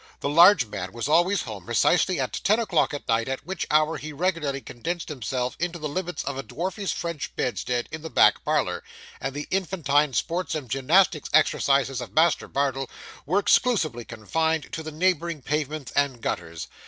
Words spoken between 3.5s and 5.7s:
hour he regularly condensed himself